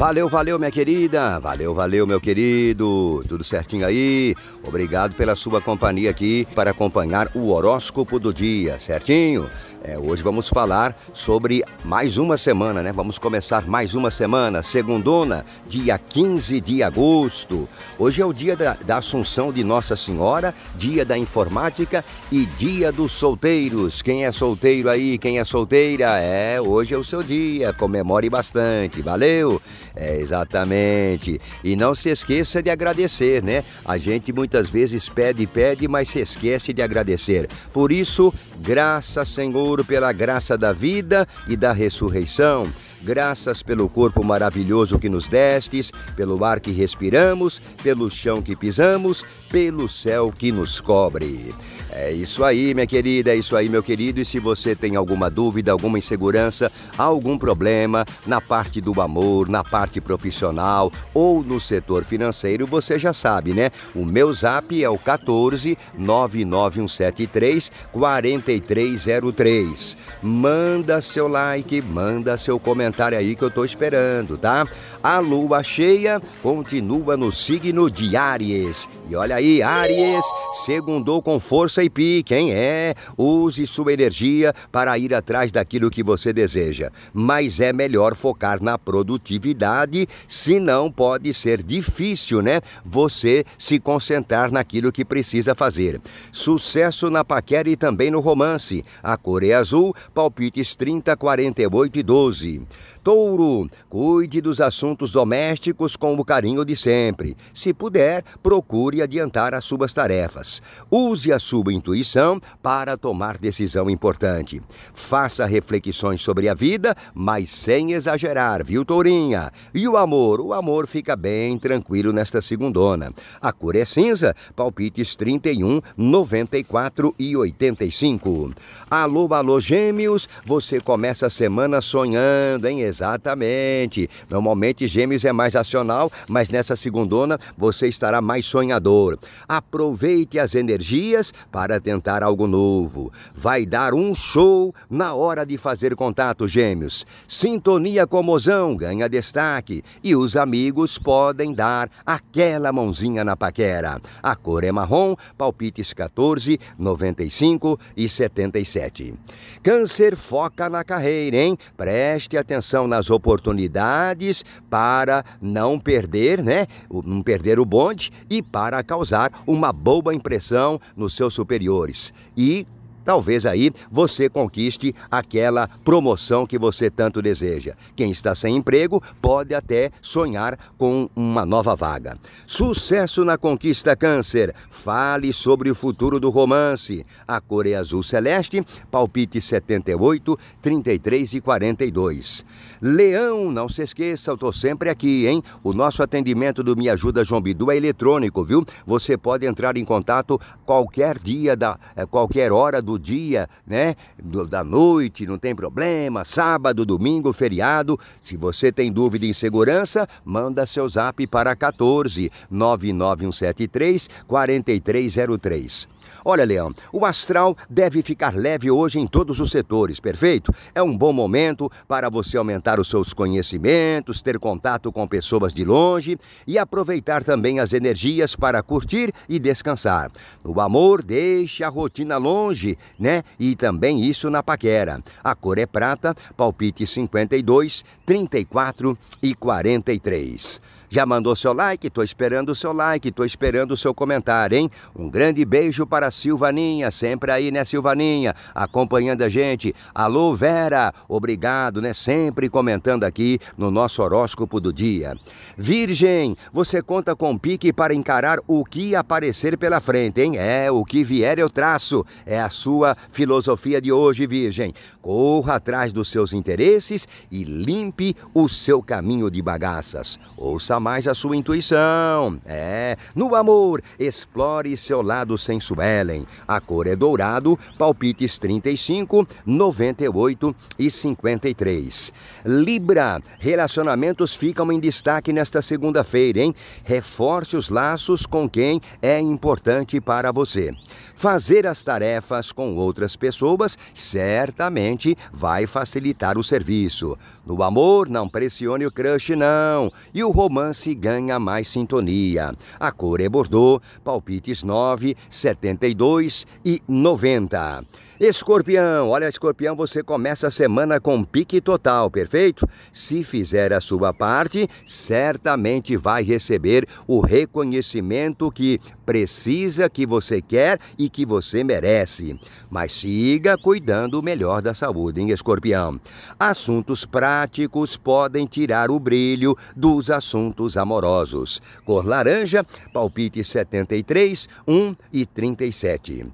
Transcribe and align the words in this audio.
Valeu, 0.00 0.30
valeu, 0.30 0.58
minha 0.58 0.70
querida. 0.70 1.38
Valeu, 1.38 1.74
valeu, 1.74 2.06
meu 2.06 2.18
querido. 2.18 3.22
Tudo 3.28 3.44
certinho 3.44 3.86
aí? 3.86 4.34
Obrigado 4.66 5.14
pela 5.14 5.36
sua 5.36 5.60
companhia 5.60 6.08
aqui 6.08 6.48
para 6.54 6.70
acompanhar 6.70 7.30
o 7.34 7.50
horóscopo 7.50 8.18
do 8.18 8.32
dia, 8.32 8.80
certinho? 8.80 9.46
É, 9.82 9.98
hoje 9.98 10.22
vamos 10.22 10.46
falar 10.46 10.94
sobre 11.14 11.64
mais 11.82 12.18
uma 12.18 12.36
semana, 12.36 12.82
né? 12.82 12.92
Vamos 12.92 13.18
começar 13.18 13.66
mais 13.66 13.94
uma 13.94 14.10
semana, 14.10 14.62
segundona, 14.62 15.44
dia 15.66 15.98
15 15.98 16.60
de 16.60 16.82
agosto. 16.82 17.66
Hoje 17.98 18.20
é 18.20 18.26
o 18.26 18.32
dia 18.32 18.54
da, 18.54 18.74
da, 18.74 18.98
Assunção 18.98 19.50
de 19.50 19.64
Nossa 19.64 19.96
Senhora, 19.96 20.54
dia 20.76 21.02
da 21.02 21.16
informática 21.16 22.04
e 22.30 22.44
dia 22.58 22.92
dos 22.92 23.12
solteiros. 23.12 24.02
Quem 24.02 24.26
é 24.26 24.32
solteiro 24.32 24.90
aí, 24.90 25.16
quem 25.16 25.38
é 25.38 25.44
solteira, 25.44 26.18
é, 26.18 26.60
hoje 26.60 26.92
é 26.92 26.98
o 26.98 27.04
seu 27.04 27.22
dia, 27.22 27.72
comemore 27.72 28.28
bastante, 28.28 29.00
valeu? 29.00 29.62
É, 29.96 30.20
exatamente. 30.20 31.40
E 31.64 31.74
não 31.74 31.94
se 31.94 32.10
esqueça 32.10 32.62
de 32.62 32.68
agradecer, 32.68 33.42
né? 33.42 33.64
A 33.82 33.96
gente 33.96 34.30
muitas 34.30 34.68
vezes 34.68 35.08
pede, 35.08 35.46
pede, 35.46 35.88
mas 35.88 36.10
se 36.10 36.20
esquece 36.20 36.74
de 36.74 36.82
agradecer. 36.82 37.48
Por 37.72 37.90
isso, 37.90 38.32
graças, 38.58 39.26
Senhor 39.30 39.69
pela 39.84 40.12
graça 40.12 40.58
da 40.58 40.72
vida 40.72 41.26
e 41.48 41.56
da 41.56 41.72
ressurreição. 41.72 42.64
Graças 43.02 43.62
pelo 43.62 43.88
corpo 43.88 44.22
maravilhoso 44.22 44.98
que 44.98 45.08
nos 45.08 45.26
destes, 45.28 45.90
pelo 46.16 46.44
ar 46.44 46.60
que 46.60 46.70
respiramos, 46.70 47.60
pelo 47.82 48.10
chão 48.10 48.42
que 48.42 48.54
pisamos, 48.54 49.24
pelo 49.48 49.88
céu 49.88 50.32
que 50.36 50.52
nos 50.52 50.80
cobre. 50.80 51.54
É 51.92 52.12
isso 52.12 52.44
aí, 52.44 52.72
minha 52.72 52.86
querida, 52.86 53.32
é 53.32 53.36
isso 53.36 53.56
aí, 53.56 53.68
meu 53.68 53.82
querido. 53.82 54.20
E 54.20 54.24
se 54.24 54.38
você 54.38 54.76
tem 54.76 54.94
alguma 54.94 55.28
dúvida, 55.28 55.72
alguma 55.72 55.98
insegurança, 55.98 56.70
algum 56.96 57.36
problema 57.36 58.04
na 58.26 58.40
parte 58.40 58.80
do 58.80 59.00
amor, 59.00 59.48
na 59.48 59.64
parte 59.64 60.00
profissional 60.00 60.92
ou 61.12 61.42
no 61.42 61.60
setor 61.60 62.04
financeiro, 62.04 62.66
você 62.66 62.98
já 62.98 63.12
sabe, 63.12 63.52
né? 63.52 63.70
O 63.94 64.04
meu 64.04 64.32
zap 64.32 64.82
é 64.82 64.88
o 64.88 64.98
14 64.98 65.76
99173 65.98 67.72
4303. 67.90 69.96
Manda 70.22 71.00
seu 71.00 71.26
like, 71.26 71.82
manda 71.82 72.38
seu 72.38 72.60
comentário 72.60 73.18
aí 73.18 73.34
que 73.34 73.42
eu 73.42 73.50
tô 73.50 73.64
esperando, 73.64 74.38
tá? 74.38 74.64
A 75.02 75.18
lua 75.18 75.62
cheia 75.62 76.20
continua 76.42 77.16
no 77.16 77.32
signo 77.32 77.90
de 77.90 78.18
Áries. 78.18 78.86
E 79.08 79.16
olha 79.16 79.36
aí, 79.36 79.62
Áries, 79.62 80.22
segundou 80.66 81.22
com 81.22 81.40
força 81.40 81.82
e 81.82 81.88
pique, 81.88 82.34
hein? 82.34 82.52
É, 82.52 82.94
use 83.16 83.66
sua 83.66 83.94
energia 83.94 84.54
para 84.70 84.98
ir 84.98 85.14
atrás 85.14 85.50
daquilo 85.50 85.88
que 85.88 86.02
você 86.02 86.34
deseja. 86.34 86.90
Mas 87.14 87.60
é 87.60 87.72
melhor 87.72 88.14
focar 88.14 88.62
na 88.62 88.76
produtividade, 88.76 90.06
senão 90.28 90.92
pode 90.92 91.32
ser 91.32 91.62
difícil, 91.62 92.42
né? 92.42 92.60
Você 92.84 93.46
se 93.56 93.80
concentrar 93.80 94.52
naquilo 94.52 94.92
que 94.92 95.02
precisa 95.02 95.54
fazer. 95.54 95.98
Sucesso 96.30 97.08
na 97.08 97.24
paquera 97.24 97.70
e 97.70 97.76
também 97.76 98.10
no 98.10 98.20
romance. 98.20 98.84
A 99.02 99.16
cor 99.16 99.42
é 99.42 99.54
azul, 99.54 99.94
palpites 100.12 100.74
30, 100.74 101.16
48 101.16 101.98
e 101.98 102.02
12. 102.02 102.62
Touro, 103.02 103.66
cuide 103.88 104.42
dos 104.42 104.60
assuntos 104.60 104.89
domésticos 105.10 105.96
com 105.96 106.14
o 106.14 106.24
carinho 106.24 106.64
de 106.64 106.74
sempre. 106.74 107.36
Se 107.52 107.72
puder, 107.72 108.24
procure 108.42 109.02
adiantar 109.02 109.54
as 109.54 109.64
suas 109.64 109.92
tarefas. 109.92 110.62
Use 110.90 111.32
a 111.32 111.38
sua 111.38 111.72
intuição 111.72 112.40
para 112.62 112.96
tomar 112.96 113.38
decisão 113.38 113.88
importante. 113.88 114.60
Faça 114.94 115.46
reflexões 115.46 116.20
sobre 116.20 116.48
a 116.48 116.54
vida, 116.54 116.94
mas 117.14 117.50
sem 117.50 117.92
exagerar, 117.92 118.64
viu, 118.64 118.84
Tourinha? 118.84 119.52
E 119.74 119.86
o 119.86 119.96
amor? 119.96 120.40
O 120.40 120.52
amor 120.52 120.86
fica 120.86 121.16
bem 121.16 121.58
tranquilo 121.58 122.12
nesta 122.12 122.40
segundona. 122.40 123.12
A 123.40 123.52
cor 123.52 123.76
é 123.76 123.84
cinza, 123.84 124.34
palpites 124.54 125.14
31, 125.16 125.80
94 125.96 127.14
e 127.18 127.36
85. 127.36 128.52
Alô, 128.90 129.32
alô, 129.34 129.60
gêmeos, 129.60 130.28
você 130.44 130.80
começa 130.80 131.26
a 131.26 131.30
semana 131.30 131.80
sonhando, 131.80 132.66
hein? 132.66 132.80
Exatamente. 132.80 134.08
Normalmente 134.28 134.79
Gêmeos 134.86 135.24
é 135.24 135.32
mais 135.32 135.54
acional, 135.54 136.10
mas 136.28 136.48
nessa 136.48 136.76
segundona 136.76 137.38
você 137.56 137.88
estará 137.88 138.20
mais 138.20 138.46
sonhador. 138.46 139.18
Aproveite 139.48 140.38
as 140.38 140.54
energias 140.54 141.32
para 141.50 141.80
tentar 141.80 142.22
algo 142.22 142.46
novo. 142.46 143.12
Vai 143.34 143.66
dar 143.66 143.94
um 143.94 144.14
show 144.14 144.74
na 144.88 145.14
hora 145.14 145.44
de 145.44 145.58
fazer 145.58 145.94
contato, 145.94 146.48
Gêmeos. 146.48 147.04
Sintonia 147.28 148.06
com 148.06 148.22
mozão 148.22 148.76
ganha 148.76 149.08
destaque 149.08 149.82
e 150.02 150.14
os 150.14 150.36
amigos 150.36 150.98
podem 150.98 151.52
dar 151.52 151.90
aquela 152.04 152.72
mãozinha 152.72 153.24
na 153.24 153.36
paquera. 153.36 154.00
A 154.22 154.36
cor 154.36 154.64
é 154.64 154.72
marrom, 154.72 155.16
palpites 155.36 155.92
14, 155.92 156.58
95 156.78 157.78
e 157.96 158.08
77. 158.08 159.14
Câncer 159.62 160.16
foca 160.16 160.68
na 160.68 160.84
carreira, 160.84 161.36
hein? 161.36 161.58
Preste 161.76 162.36
atenção 162.38 162.60
atenção 162.60 162.86
nas 162.86 163.10
oportunidades 163.10 164.44
para 164.70 165.24
não 165.42 165.78
perder, 165.78 166.42
né? 166.42 166.66
Não 167.04 167.22
perder 167.22 167.58
o 167.58 167.64
bonde 167.64 168.12
e 168.30 168.40
para 168.40 168.82
causar 168.82 169.32
uma 169.46 169.72
boa 169.72 170.14
impressão 170.14 170.80
nos 170.96 171.14
seus 171.14 171.34
superiores. 171.34 172.14
E 172.36 172.66
Talvez 173.04 173.46
aí 173.46 173.70
você 173.90 174.28
conquiste 174.28 174.94
aquela 175.10 175.68
promoção 175.84 176.46
que 176.46 176.58
você 176.58 176.90
tanto 176.90 177.22
deseja. 177.22 177.74
Quem 177.96 178.10
está 178.10 178.34
sem 178.34 178.56
emprego 178.56 179.02
pode 179.20 179.54
até 179.54 179.90
sonhar 180.02 180.58
com 180.76 181.08
uma 181.14 181.44
nova 181.44 181.74
vaga. 181.74 182.16
Sucesso 182.46 183.24
na 183.24 183.38
conquista 183.38 183.96
Câncer. 183.96 184.54
Fale 184.68 185.32
sobre 185.32 185.70
o 185.70 185.74
futuro 185.74 186.20
do 186.20 186.30
romance. 186.30 187.04
A 187.26 187.40
cor 187.40 187.66
é 187.66 187.74
azul 187.74 188.02
celeste, 188.02 188.64
palpite 188.90 189.40
78, 189.40 190.38
33 190.62 191.34
e 191.34 191.40
42. 191.40 192.44
Leão, 192.80 193.50
não 193.52 193.68
se 193.68 193.82
esqueça, 193.82 194.30
eu 194.30 194.34
estou 194.34 194.52
sempre 194.52 194.88
aqui, 194.88 195.26
hein? 195.26 195.42
O 195.62 195.72
nosso 195.72 196.02
atendimento 196.02 196.62
do 196.62 196.74
Me 196.74 196.88
Ajuda 196.88 197.24
João 197.24 197.40
Bidu 197.40 197.70
é 197.70 197.76
eletrônico, 197.76 198.42
viu? 198.42 198.64
Você 198.86 199.16
pode 199.16 199.46
entrar 199.46 199.76
em 199.76 199.84
contato 199.84 200.40
qualquer 200.64 201.18
dia, 201.18 201.54
da, 201.54 201.78
eh, 201.94 202.06
qualquer 202.06 202.52
hora 202.52 202.80
do 202.80 202.89
do 202.90 202.98
dia, 202.98 203.48
né? 203.66 203.94
Do, 204.20 204.46
da 204.46 204.64
noite, 204.64 205.26
não 205.26 205.38
tem 205.38 205.54
problema. 205.54 206.24
Sábado, 206.24 206.84
domingo, 206.84 207.32
feriado. 207.32 207.98
Se 208.20 208.36
você 208.36 208.72
tem 208.72 208.90
dúvida 208.90 209.26
em 209.26 209.32
segurança, 209.32 210.08
manda 210.24 210.66
seu 210.66 210.88
zap 210.88 211.24
para 211.28 211.54
14 211.54 212.30
99173 212.50 214.10
4303. 214.26 215.88
Olha, 216.24 216.44
Leão, 216.44 216.72
o 216.92 217.04
astral 217.04 217.56
deve 217.68 218.02
ficar 218.02 218.34
leve 218.34 218.70
hoje 218.70 218.98
em 218.98 219.06
todos 219.06 219.40
os 219.40 219.50
setores, 219.50 220.00
perfeito? 220.00 220.52
É 220.74 220.82
um 220.82 220.96
bom 220.96 221.12
momento 221.12 221.70
para 221.88 222.08
você 222.08 222.36
aumentar 222.36 222.78
os 222.80 222.88
seus 222.88 223.12
conhecimentos, 223.12 224.20
ter 224.20 224.38
contato 224.38 224.92
com 224.92 225.06
pessoas 225.06 225.52
de 225.52 225.64
longe 225.64 226.18
e 226.46 226.58
aproveitar 226.58 227.24
também 227.24 227.60
as 227.60 227.72
energias 227.72 228.36
para 228.36 228.62
curtir 228.62 229.12
e 229.28 229.38
descansar. 229.38 230.10
No 230.44 230.60
amor, 230.60 231.02
deixe 231.02 231.64
a 231.64 231.68
rotina 231.68 232.16
longe, 232.16 232.76
né? 232.98 233.22
E 233.38 233.54
também 233.54 234.00
isso 234.02 234.30
na 234.30 234.42
paquera. 234.42 235.02
A 235.22 235.34
cor 235.34 235.58
é 235.58 235.66
prata, 235.66 236.14
palpite 236.36 236.86
52, 236.86 237.84
34 238.04 238.98
e 239.22 239.34
43. 239.34 240.60
Já 240.92 241.06
mandou 241.06 241.36
seu 241.36 241.52
like? 241.52 241.88
Tô 241.88 242.02
esperando 242.02 242.48
o 242.48 242.54
seu 242.54 242.72
like, 242.72 243.12
tô 243.12 243.24
esperando 243.24 243.70
o 243.70 243.76
seu 243.76 243.94
comentário, 243.94 244.58
hein? 244.58 244.68
Um 244.92 245.08
grande 245.08 245.44
beijo 245.44 245.86
para 245.86 246.08
a 246.08 246.10
Silvaninha, 246.10 246.90
sempre 246.90 247.30
aí, 247.30 247.52
né, 247.52 247.64
Silvaninha? 247.64 248.34
Acompanhando 248.52 249.22
a 249.22 249.28
gente. 249.28 249.72
Alô, 249.94 250.34
Vera, 250.34 250.92
obrigado, 251.08 251.80
né? 251.80 251.94
Sempre 251.94 252.48
comentando 252.48 253.04
aqui 253.04 253.38
no 253.56 253.70
nosso 253.70 254.02
horóscopo 254.02 254.58
do 254.60 254.72
dia. 254.72 255.14
Virgem, 255.56 256.36
você 256.52 256.82
conta 256.82 257.14
com 257.14 257.38
pique 257.38 257.72
para 257.72 257.94
encarar 257.94 258.40
o 258.48 258.64
que 258.64 258.96
aparecer 258.96 259.56
pela 259.56 259.80
frente, 259.80 260.20
hein? 260.20 260.38
É, 260.38 260.72
o 260.72 260.84
que 260.84 261.04
vier 261.04 261.38
eu 261.38 261.48
traço. 261.48 262.04
É 262.26 262.40
a 262.40 262.50
sua 262.50 262.96
filosofia 263.10 263.80
de 263.80 263.92
hoje, 263.92 264.26
Virgem. 264.26 264.74
Corra 265.00 265.54
atrás 265.54 265.92
dos 265.92 266.10
seus 266.10 266.32
interesses 266.32 267.06
e 267.30 267.44
limpe 267.44 268.16
o 268.34 268.48
seu 268.48 268.82
caminho 268.82 269.30
de 269.30 269.40
bagaças. 269.40 270.18
Ouça 270.36 270.79
mais 270.80 271.08
a 271.08 271.14
sua 271.14 271.36
intuição. 271.36 272.38
É, 272.44 272.96
no 273.14 273.34
amor, 273.34 273.80
explore 273.98 274.76
seu 274.76 275.00
lado 275.00 275.38
sensual 275.38 275.70
Suelen. 275.70 276.26
A 276.48 276.60
cor 276.60 276.86
é 276.86 276.96
dourado, 276.96 277.58
palpites 277.78 278.38
35, 278.38 279.26
98 279.46 280.56
e 280.78 280.90
53. 280.90 282.12
Libra, 282.44 283.20
relacionamentos 283.38 284.34
ficam 284.34 284.72
em 284.72 284.80
destaque 284.80 285.32
nesta 285.32 285.62
segunda-feira, 285.62 286.40
hein? 286.40 286.54
Reforce 286.82 287.56
os 287.56 287.68
laços 287.68 288.26
com 288.26 288.48
quem 288.48 288.80
é 289.00 289.20
importante 289.20 290.00
para 290.00 290.32
você. 290.32 290.74
Fazer 291.14 291.66
as 291.66 291.82
tarefas 291.82 292.50
com 292.50 292.76
outras 292.76 293.14
pessoas 293.14 293.78
certamente 293.94 295.16
vai 295.32 295.66
facilitar 295.66 296.38
o 296.38 296.42
serviço. 296.42 297.16
No 297.44 297.62
amor, 297.62 298.08
não 298.08 298.28
pressione 298.28 298.86
o 298.86 298.92
crush, 298.92 299.36
não. 299.36 299.90
E 300.14 300.24
o 300.24 300.30
romance 300.30 300.69
ganha 300.94 301.38
mais 301.38 301.68
sintonia. 301.68 302.52
A 302.78 302.92
cor 302.92 303.20
é 303.20 303.28
Bordeaux, 303.28 303.82
palpites 304.04 304.62
9, 304.62 305.16
72 305.28 306.46
e 306.64 306.82
90. 306.86 307.82
Escorpião, 308.20 309.08
olha, 309.08 309.26
escorpião, 309.26 309.74
você 309.74 310.02
começa 310.02 310.48
a 310.48 310.50
semana 310.50 311.00
com 311.00 311.24
pique 311.24 311.58
total, 311.58 312.10
perfeito? 312.10 312.68
Se 312.92 313.24
fizer 313.24 313.72
a 313.72 313.80
sua 313.80 314.12
parte, 314.12 314.68
certamente 314.84 315.96
vai 315.96 316.22
receber 316.22 316.86
o 317.06 317.20
reconhecimento 317.20 318.50
que 318.50 318.78
precisa, 319.06 319.88
que 319.88 320.04
você 320.04 320.42
quer 320.42 320.78
e 320.98 321.08
que 321.08 321.24
você 321.24 321.64
merece. 321.64 322.38
Mas 322.68 322.92
siga 322.92 323.56
cuidando 323.56 324.22
melhor 324.22 324.60
da 324.60 324.74
saúde, 324.74 325.22
hein, 325.22 325.30
escorpião? 325.30 325.98
Assuntos 326.38 327.06
práticos 327.06 327.96
podem 327.96 328.44
tirar 328.44 328.90
o 328.90 329.00
brilho 329.00 329.56
dos 329.74 330.10
assuntos 330.10 330.59
amorosos. 330.76 331.60
Cor 331.84 332.06
laranja, 332.06 332.64
palpite 332.92 333.42
73, 333.42 334.48
1 334.66 334.96
e 335.12 335.26
37. 335.26 336.26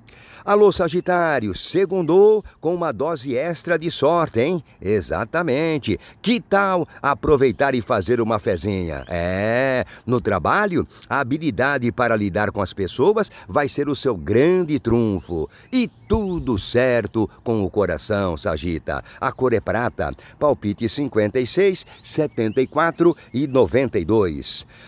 Alô, 0.46 0.70
Sagitário, 0.70 1.56
segundou 1.56 2.44
com 2.60 2.72
uma 2.72 2.92
dose 2.92 3.34
extra 3.34 3.76
de 3.76 3.90
sorte, 3.90 4.38
hein? 4.38 4.62
Exatamente. 4.80 5.98
Que 6.22 6.40
tal 6.40 6.86
aproveitar 7.02 7.74
e 7.74 7.80
fazer 7.80 8.20
uma 8.20 8.38
fezinha? 8.38 9.04
É, 9.08 9.84
no 10.06 10.20
trabalho, 10.20 10.86
a 11.10 11.18
habilidade 11.18 11.90
para 11.90 12.14
lidar 12.14 12.52
com 12.52 12.62
as 12.62 12.72
pessoas 12.72 13.28
vai 13.48 13.68
ser 13.68 13.88
o 13.88 13.96
seu 13.96 14.16
grande 14.16 14.78
trunfo. 14.78 15.50
E 15.72 15.90
tudo 16.06 16.56
certo 16.56 17.28
com 17.42 17.64
o 17.64 17.68
coração, 17.68 18.36
Sagita. 18.36 19.02
A 19.20 19.32
cor 19.32 19.52
é 19.52 19.58
prata, 19.58 20.12
palpite 20.38 20.88
56, 20.88 21.84
74 22.00 23.12
e 23.34 23.48
92. 23.48 24.15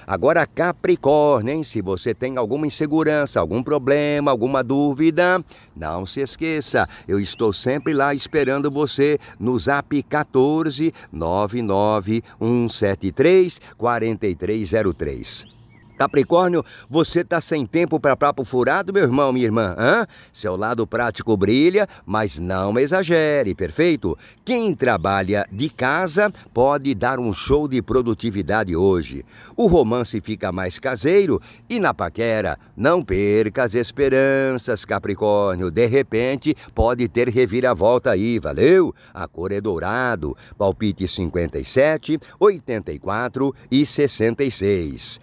Agora, 0.07 0.47
Capricórnio, 0.47 1.53
hein? 1.53 1.63
Se 1.63 1.83
você 1.83 2.15
tem 2.15 2.37
alguma 2.37 2.67
insegurança, 2.67 3.39
algum 3.39 3.63
problema, 3.63 4.31
alguma 4.31 4.63
dúvida, 4.65 5.45
não 5.77 6.07
se 6.07 6.21
esqueça, 6.21 6.89
eu 7.07 7.21
estou 7.21 7.53
sempre 7.53 7.93
lá 7.93 8.15
esperando 8.15 8.71
você 8.71 9.19
no 9.39 9.59
Zap 9.59 10.03
14 10.03 10.93
99 11.13 12.23
173 12.41 13.61
4303. 13.77 15.68
Capricórnio, 15.99 16.65
você 16.89 17.25
tá 17.25 17.41
sem 17.41 17.67
tempo 17.67 17.99
para 17.99 18.17
papo 18.17 18.45
furado, 18.45 18.93
meu 18.93 19.03
irmão, 19.03 19.33
minha 19.33 19.45
irmã, 19.45 19.75
hã? 19.77 20.07
Seu 20.33 20.55
lado 20.55 20.87
prático 20.87 21.37
brilha, 21.37 21.89
mas 22.07 22.39
não 22.39 22.79
exagere, 22.79 23.53
perfeito? 23.53 24.17
Quem 24.45 24.73
trabalha 24.77 25.45
de 25.51 25.69
casa 25.69 26.33
pode 26.55 26.95
dar 26.95 27.19
um 27.19 27.33
show 27.33 27.67
de 27.67 27.83
produtividade 27.83 28.77
hoje. 28.77 29.25
O 29.57 29.67
romance 29.67 30.21
fica 30.21 30.53
mais 30.53 30.79
caseiro 30.79 31.43
e 31.69 31.81
na 31.81 31.93
paquera, 31.93 32.57
não 32.77 33.03
perca 33.03 33.65
as 33.65 33.75
esperanças, 33.75 34.85
Capricórnio. 34.85 35.69
De 35.69 35.87
repente, 35.87 36.55
pode 36.77 37.09
ter 37.09 37.29
reviravolta 37.29 38.13
aí, 38.13 38.39
valeu? 38.39 38.95
A 39.13 39.27
cor 39.27 39.51
é 39.51 39.61
dourado, 39.61 40.37
palpite 40.57 41.09
57, 41.09 42.21
84 42.39 43.53
e 43.69 43.85
66. 43.85 45.21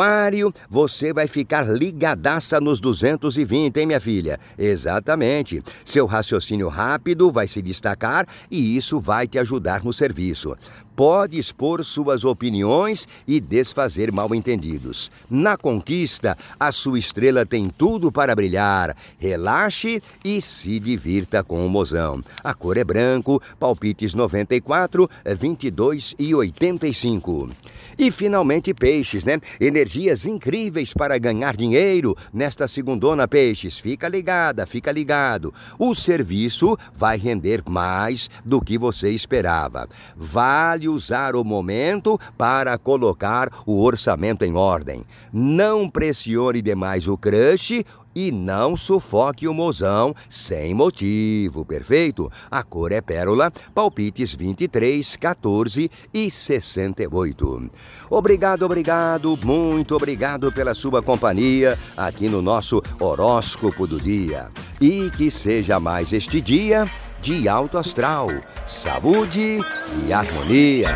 Aquário, 0.00 0.50
você 0.70 1.12
vai 1.12 1.26
ficar 1.26 1.68
ligadaça 1.68 2.58
nos 2.58 2.80
220, 2.80 3.76
hein, 3.76 3.86
minha 3.86 4.00
filha? 4.00 4.40
Exatamente. 4.56 5.62
Seu 5.84 6.06
raciocínio 6.06 6.68
rápido 6.68 7.30
vai 7.30 7.46
se 7.46 7.60
destacar 7.60 8.26
e 8.50 8.78
isso 8.78 8.98
vai 8.98 9.28
te 9.28 9.38
ajudar 9.38 9.84
no 9.84 9.92
serviço. 9.92 10.56
Pode 10.96 11.38
expor 11.38 11.84
suas 11.84 12.24
opiniões 12.24 13.06
e 13.26 13.40
desfazer 13.40 14.10
mal-entendidos. 14.10 15.10
Na 15.28 15.56
conquista, 15.56 16.36
a 16.58 16.72
sua 16.72 16.98
estrela 16.98 17.44
tem 17.44 17.68
tudo 17.68 18.10
para 18.10 18.34
brilhar. 18.34 18.96
Relaxe 19.18 20.02
e 20.24 20.40
se 20.42 20.78
divirta 20.78 21.44
com 21.44 21.64
o 21.64 21.70
mozão. 21.70 22.22
A 22.42 22.54
cor 22.54 22.76
é 22.76 22.84
branco, 22.84 23.40
palpites 23.58 24.14
94, 24.14 25.08
22 25.24 26.14
e 26.18 26.34
85. 26.34 27.50
E 27.98 28.10
finalmente 28.10 28.72
peixes, 28.72 29.24
né? 29.24 29.40
Energias 29.90 30.24
incríveis 30.24 30.94
para 30.94 31.18
ganhar 31.18 31.56
dinheiro 31.56 32.16
nesta 32.32 32.68
segundona 32.68 33.26
peixes. 33.26 33.76
Fica 33.76 34.08
ligada, 34.08 34.64
fica 34.64 34.92
ligado. 34.92 35.52
O 35.76 35.96
serviço 35.96 36.78
vai 36.94 37.18
render 37.18 37.60
mais 37.68 38.30
do 38.44 38.60
que 38.60 38.78
você 38.78 39.10
esperava. 39.10 39.88
Vale 40.14 40.88
usar 40.88 41.34
o 41.34 41.42
momento 41.42 42.20
para 42.38 42.78
colocar 42.78 43.50
o 43.66 43.82
orçamento 43.82 44.44
em 44.44 44.54
ordem. 44.54 45.04
Não 45.32 45.90
pressione 45.90 46.62
demais 46.62 47.08
o 47.08 47.18
crush 47.18 47.84
e 48.20 48.30
não 48.30 48.76
sufoque 48.76 49.48
o 49.48 49.54
mozão 49.54 50.14
sem 50.28 50.74
motivo, 50.74 51.64
perfeito? 51.64 52.30
A 52.50 52.62
cor 52.62 52.92
é 52.92 53.00
pérola, 53.00 53.50
palpites 53.74 54.34
23, 54.34 55.16
14 55.16 55.90
e 56.12 56.30
68. 56.30 57.70
Obrigado, 58.10 58.62
obrigado, 58.64 59.38
muito 59.42 59.96
obrigado 59.96 60.52
pela 60.52 60.74
sua 60.74 61.02
companhia 61.02 61.78
aqui 61.96 62.28
no 62.28 62.42
nosso 62.42 62.82
horóscopo 62.98 63.86
do 63.86 63.98
dia. 63.98 64.50
E 64.78 65.10
que 65.16 65.30
seja 65.30 65.80
mais 65.80 66.12
este 66.12 66.42
dia 66.42 66.84
de 67.22 67.48
alto 67.48 67.78
astral, 67.78 68.28
saúde 68.66 69.60
e 70.04 70.12
harmonia. 70.12 70.88